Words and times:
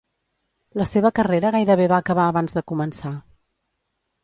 La 0.81 0.87
seva 0.91 1.11
carrera 1.19 1.51
gairebé 1.57 1.85
va 1.93 2.01
acabar 2.05 2.27
abans 2.33 2.59
de 2.59 2.65
començar. 2.75 3.15